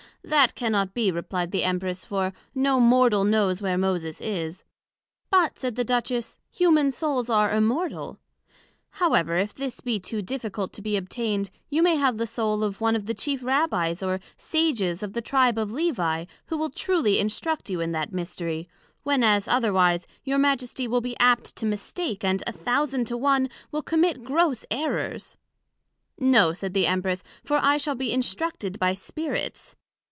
That 0.23 0.53
cannot 0.53 0.93
be, 0.93 1.09
replied 1.11 1.49
the 1.49 1.63
Empress, 1.63 2.05
for 2.05 2.31
no 2.53 2.79
Mortal 2.79 3.23
knows 3.23 3.59
where 3.59 3.75
Moses 3.77 4.21
is. 4.21 4.63
But, 5.31 5.57
said 5.57 5.73
the 5.73 5.83
Duchess, 5.83 6.37
humane 6.51 6.91
Souls 6.91 7.27
are 7.27 7.51
immortal; 7.51 8.19
however, 8.91 9.35
if 9.37 9.51
this 9.51 9.81
be 9.81 9.99
too 9.99 10.21
difficult 10.21 10.73
to 10.73 10.81
be 10.83 10.95
obtained, 10.95 11.49
you 11.71 11.81
may 11.81 11.95
have 11.95 12.19
the 12.19 12.27
Soul 12.27 12.63
of 12.63 12.79
one 12.79 12.95
of 12.95 13.07
the 13.07 13.15
chief 13.15 13.41
Rabbies 13.41 14.03
or 14.03 14.19
Sages 14.37 15.01
of 15.01 15.13
the 15.13 15.23
Tribe 15.23 15.57
of 15.57 15.71
Levi, 15.71 16.25
who 16.45 16.57
will 16.57 16.69
truly 16.69 17.17
instruct 17.17 17.71
you 17.71 17.81
in 17.81 17.91
that 17.93 18.13
mystery; 18.13 18.69
when 19.01 19.23
as, 19.23 19.47
otherwise, 19.47 20.05
your 20.23 20.37
Majesty 20.37 20.87
will 20.87 21.01
be 21.01 21.17
apt 21.17 21.55
to 21.55 21.65
mistake, 21.65 22.23
and 22.23 22.43
a 22.45 22.51
thousand 22.51 23.05
to 23.07 23.17
one, 23.17 23.49
will 23.71 23.81
commit 23.81 24.23
gross 24.23 24.67
errors. 24.69 25.35
No, 26.19 26.53
said 26.53 26.75
the 26.75 26.85
Empress, 26.85 27.23
for 27.43 27.57
I 27.59 27.77
shall 27.77 27.95
be 27.95 28.13
instructed 28.13 28.77
by 28.77 28.93
Spirits. 28.93 29.75